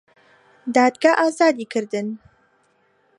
[0.75, 2.07] دادگا ئازادی کردن